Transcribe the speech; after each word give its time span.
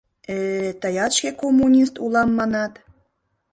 Э-э, 0.35 0.71
тыят 0.81 1.11
шке 1.17 1.29
коммунист 1.41 1.95
улам 2.05 2.29
манат. 2.37 2.73